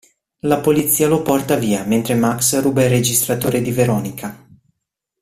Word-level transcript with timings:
La 0.39 0.59
polizia 0.61 1.07
lo 1.07 1.21
porta 1.21 1.57
via, 1.57 1.83
mentre 1.83 2.15
Max 2.15 2.59
ruba 2.59 2.83
il 2.83 2.89
registratore 2.89 3.61
di 3.61 3.71
Veronica. 3.71 4.47